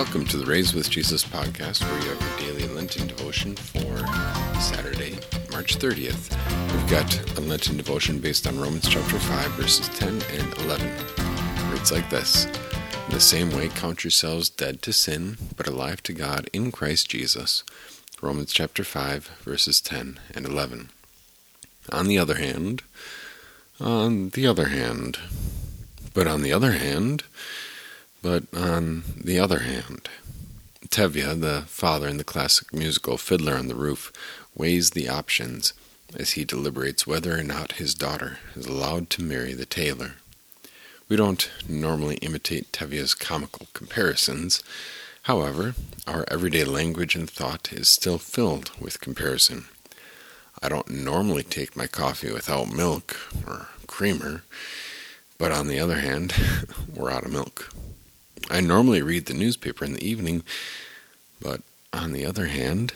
Welcome 0.00 0.24
to 0.28 0.38
the 0.38 0.46
Raise 0.46 0.72
with 0.72 0.88
Jesus 0.88 1.22
podcast, 1.22 1.82
where 1.82 2.00
you 2.00 2.08
have 2.08 2.40
your 2.40 2.54
daily 2.54 2.74
Lenten 2.74 3.06
devotion 3.06 3.54
for 3.54 3.98
Saturday, 4.58 5.18
March 5.52 5.76
30th. 5.76 6.34
We've 6.72 6.90
got 6.90 7.38
a 7.38 7.42
Lenten 7.42 7.76
devotion 7.76 8.18
based 8.18 8.46
on 8.46 8.58
Romans 8.58 8.88
chapter 8.88 9.18
5, 9.18 9.50
verses 9.50 9.88
10 9.90 10.08
and 10.08 10.54
11. 10.60 10.90
Words 11.68 11.92
like 11.92 12.08
this 12.08 12.46
In 12.46 13.12
the 13.12 13.20
same 13.20 13.50
way, 13.50 13.68
count 13.68 14.02
yourselves 14.02 14.48
dead 14.48 14.80
to 14.82 14.94
sin, 14.94 15.36
but 15.54 15.66
alive 15.66 16.02
to 16.04 16.14
God 16.14 16.48
in 16.50 16.72
Christ 16.72 17.10
Jesus. 17.10 17.62
Romans 18.22 18.54
chapter 18.54 18.82
5, 18.82 19.26
verses 19.42 19.82
10 19.82 20.18
and 20.34 20.46
11. 20.46 20.88
On 21.92 22.06
the 22.06 22.18
other 22.18 22.36
hand, 22.36 22.82
on 23.78 24.30
the 24.30 24.46
other 24.46 24.68
hand, 24.68 25.18
but 26.14 26.26
on 26.26 26.40
the 26.40 26.54
other 26.54 26.72
hand, 26.72 27.24
but 28.22 28.44
on 28.54 29.04
the 29.16 29.38
other 29.38 29.60
hand, 29.60 30.08
Tevye, 30.88 31.40
the 31.40 31.62
father 31.66 32.08
in 32.08 32.16
the 32.16 32.24
classic 32.24 32.72
musical 32.72 33.16
Fiddler 33.16 33.54
on 33.54 33.68
the 33.68 33.74
Roof, 33.74 34.12
weighs 34.54 34.90
the 34.90 35.08
options 35.08 35.72
as 36.16 36.32
he 36.32 36.44
deliberates 36.44 37.06
whether 37.06 37.38
or 37.38 37.42
not 37.42 37.72
his 37.72 37.94
daughter 37.94 38.38
is 38.56 38.66
allowed 38.66 39.08
to 39.10 39.22
marry 39.22 39.54
the 39.54 39.66
tailor. 39.66 40.14
We 41.08 41.16
don't 41.16 41.50
normally 41.68 42.16
imitate 42.16 42.72
Tevye's 42.72 43.14
comical 43.14 43.68
comparisons. 43.72 44.62
However, 45.22 45.74
our 46.06 46.24
everyday 46.28 46.64
language 46.64 47.14
and 47.14 47.28
thought 47.28 47.72
is 47.72 47.88
still 47.88 48.18
filled 48.18 48.70
with 48.80 49.00
comparison. 49.00 49.66
I 50.62 50.68
don't 50.68 50.90
normally 50.90 51.42
take 51.42 51.76
my 51.76 51.86
coffee 51.86 52.32
without 52.32 52.72
milk 52.72 53.16
or 53.46 53.68
creamer, 53.86 54.42
but 55.38 55.52
on 55.52 55.68
the 55.68 55.78
other 55.78 55.96
hand, 55.96 56.34
we're 56.94 57.10
out 57.10 57.24
of 57.24 57.32
milk. 57.32 57.72
I 58.50 58.60
normally 58.60 59.00
read 59.00 59.26
the 59.26 59.34
newspaper 59.34 59.84
in 59.84 59.92
the 59.92 60.04
evening, 60.04 60.42
but 61.40 61.62
on 61.92 62.10
the 62.10 62.26
other 62.26 62.46
hand, 62.46 62.92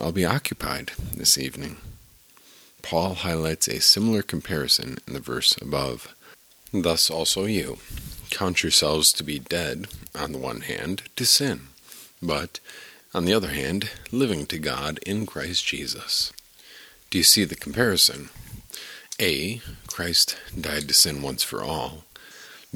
I'll 0.00 0.10
be 0.10 0.24
occupied 0.24 0.90
this 1.14 1.38
evening. 1.38 1.76
Paul 2.82 3.14
highlights 3.14 3.68
a 3.68 3.80
similar 3.80 4.22
comparison 4.22 4.98
in 5.06 5.12
the 5.12 5.20
verse 5.20 5.56
above. 5.62 6.12
Thus 6.72 7.08
also 7.08 7.44
you. 7.44 7.78
Count 8.30 8.64
yourselves 8.64 9.12
to 9.12 9.22
be 9.22 9.38
dead, 9.38 9.86
on 10.12 10.32
the 10.32 10.38
one 10.38 10.62
hand, 10.62 11.02
to 11.14 11.24
sin, 11.24 11.68
but, 12.20 12.58
on 13.14 13.24
the 13.24 13.32
other 13.32 13.50
hand, 13.50 13.90
living 14.10 14.44
to 14.46 14.58
God 14.58 14.98
in 15.06 15.24
Christ 15.24 15.64
Jesus. 15.64 16.32
Do 17.10 17.18
you 17.18 17.24
see 17.24 17.44
the 17.44 17.54
comparison? 17.54 18.30
A. 19.20 19.60
Christ 19.86 20.36
died 20.60 20.88
to 20.88 20.94
sin 20.94 21.22
once 21.22 21.44
for 21.44 21.62
all. 21.62 22.04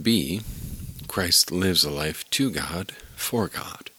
B. 0.00 0.42
Christ 1.10 1.50
lives 1.50 1.82
a 1.82 1.90
life 1.90 2.24
to 2.30 2.52
God, 2.52 2.92
for 3.16 3.48
God. 3.48 3.90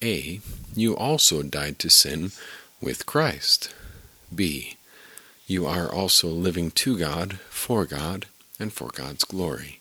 A. 0.00 0.40
You 0.76 0.96
also 0.96 1.42
died 1.42 1.80
to 1.80 1.90
sin 1.90 2.30
with 2.80 3.04
Christ. 3.04 3.74
B. 4.32 4.76
You 5.48 5.66
are 5.66 5.92
also 5.92 6.28
living 6.28 6.70
to 6.70 6.96
God, 6.96 7.40
for 7.48 7.84
God, 7.84 8.26
and 8.60 8.72
for 8.72 8.90
God's 8.94 9.24
glory. 9.24 9.80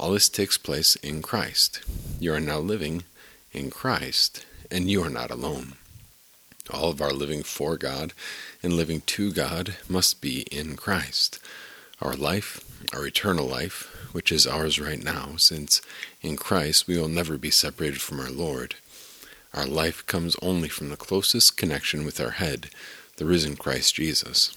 All 0.00 0.10
this 0.10 0.28
takes 0.28 0.58
place 0.58 0.96
in 0.96 1.22
Christ. 1.22 1.80
You 2.18 2.34
are 2.34 2.40
now 2.40 2.58
living 2.58 3.04
in 3.52 3.70
Christ, 3.70 4.44
and 4.72 4.90
you 4.90 5.00
are 5.04 5.08
not 5.08 5.30
alone. 5.30 5.74
All 6.72 6.90
of 6.90 7.00
our 7.00 7.12
living 7.12 7.44
for 7.44 7.76
God 7.76 8.14
and 8.64 8.72
living 8.72 9.02
to 9.02 9.32
God 9.32 9.76
must 9.88 10.20
be 10.20 10.40
in 10.50 10.74
Christ. 10.74 11.38
Our 12.02 12.14
life, 12.14 12.64
our 12.92 13.06
eternal 13.06 13.46
life, 13.46 13.94
which 14.18 14.32
is 14.32 14.48
ours 14.48 14.80
right 14.80 15.04
now, 15.04 15.36
since 15.36 15.80
in 16.22 16.34
Christ 16.34 16.88
we 16.88 16.98
will 16.98 17.06
never 17.06 17.38
be 17.38 17.52
separated 17.52 18.00
from 18.00 18.18
our 18.18 18.32
Lord. 18.32 18.74
Our 19.54 19.64
life 19.64 20.04
comes 20.06 20.34
only 20.42 20.68
from 20.68 20.88
the 20.88 20.96
closest 20.96 21.56
connection 21.56 22.04
with 22.04 22.20
our 22.20 22.32
head, 22.32 22.68
the 23.18 23.26
risen 23.26 23.54
Christ 23.54 23.94
Jesus. 23.94 24.56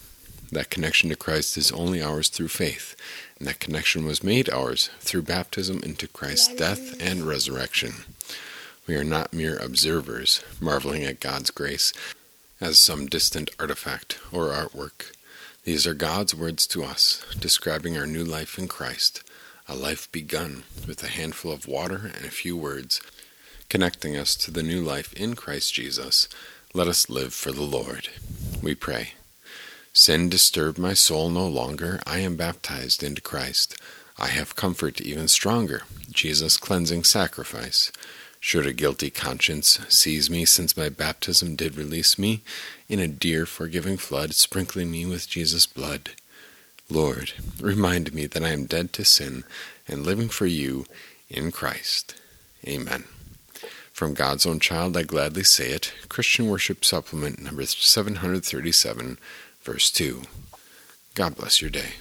That 0.52 0.72
connection 0.72 1.12
to 1.12 1.16
Christ 1.16 1.58
is 1.58 1.72
only 1.72 2.02
ours 2.02 2.30
through 2.30 2.48
faith, 2.48 2.96
and 3.38 3.48
that 3.48 3.60
connection 3.60 4.04
was 4.04 4.24
made 4.24 4.50
ours 4.50 4.90
through 5.00 5.22
baptism 5.22 5.80
into 5.84 6.08
Christ's 6.08 6.56
death 6.56 7.00
and 7.00 7.22
resurrection. 7.22 7.92
We 8.88 8.96
are 8.96 9.04
not 9.04 9.32
mere 9.32 9.58
observers, 9.58 10.44
marveling 10.60 11.04
at 11.04 11.20
God's 11.20 11.52
grace 11.52 11.94
as 12.60 12.80
some 12.80 13.06
distant 13.06 13.52
artifact 13.60 14.18
or 14.32 14.48
artwork. 14.48 15.12
These 15.66 15.86
are 15.86 15.94
God's 15.94 16.34
words 16.34 16.66
to 16.66 16.84
us, 16.84 17.24
describing 17.40 17.96
our 17.96 18.08
new 18.08 18.24
life 18.24 18.58
in 18.58 18.68
Christ, 18.68 19.22
a 19.72 19.76
life 19.76 20.12
begun 20.12 20.64
with 20.86 21.02
a 21.02 21.08
handful 21.08 21.50
of 21.50 21.66
water 21.66 22.12
and 22.14 22.26
a 22.26 22.30
few 22.30 22.58
words, 22.58 23.00
connecting 23.70 24.18
us 24.18 24.36
to 24.36 24.52
the 24.52 24.62
new 24.62 24.82
life 24.82 25.14
in 25.14 25.34
Christ 25.34 25.74
Jesus. 25.74 26.28
Let 26.74 26.90
us 26.90 27.10
live 27.10 27.34
for 27.34 27.54
the 27.54 27.62
Lord. 27.62 28.10
We 28.62 28.76
pray. 28.76 29.14
Sin 29.94 30.28
disturbed 30.28 30.78
my 30.78 30.94
soul 30.94 31.30
no 31.30 31.48
longer. 31.48 32.02
I 32.06 32.20
am 32.20 32.36
baptized 32.36 33.02
into 33.02 33.22
Christ. 33.22 33.78
I 34.20 34.28
have 34.28 34.58
comfort 34.58 35.00
even 35.00 35.30
stronger, 35.30 35.84
Jesus' 36.12 36.58
cleansing 36.58 37.06
sacrifice. 37.06 37.94
Should 38.42 38.66
a 38.66 38.74
guilty 38.74 39.10
conscience 39.10 39.80
seize 39.88 40.30
me, 40.30 40.44
since 40.44 40.76
my 40.76 40.90
baptism 40.90 41.56
did 41.56 41.78
release 41.78 42.20
me, 42.20 42.42
in 42.90 43.00
a 43.00 43.08
dear 43.08 43.46
forgiving 43.46 43.96
flood, 43.96 44.34
sprinkling 44.34 44.92
me 44.92 45.06
with 45.06 45.30
Jesus' 45.30 45.66
blood, 45.66 46.10
Lord, 46.92 47.32
remind 47.62 48.14
me 48.14 48.26
that 48.26 48.44
I 48.44 48.50
am 48.50 48.66
dead 48.66 48.92
to 48.94 49.06
sin 49.06 49.46
and 49.88 50.06
living 50.06 50.28
for 50.28 50.46
you 50.46 50.86
in 51.30 51.52
Christ. 51.52 52.16
Amen. 52.68 53.06
From 53.94 54.14
God's 54.14 54.46
own 54.46 54.60
child, 54.60 54.98
I 54.98 55.04
gladly 55.04 55.44
say 55.44 55.70
it. 55.70 55.94
Christian 56.10 56.48
Worship 56.50 56.84
Supplement 56.84 57.40
number 57.40 57.66
737, 57.66 59.18
verse 59.64 59.90
2. 59.90 60.24
God 61.16 61.38
bless 61.38 61.62
your 61.62 61.70
day. 61.70 61.94